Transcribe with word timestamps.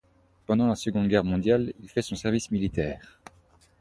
Pendant 0.47 0.65
la 0.65 0.73
Seconde 0.73 1.09
Guerre 1.09 1.23
mondiale, 1.23 1.73
il 1.83 1.87
fait 1.87 2.01
son 2.01 2.15
service 2.15 2.49
militaire. 2.49 3.21